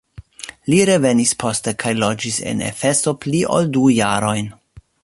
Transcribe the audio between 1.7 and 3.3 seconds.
kaj loĝis en Efeso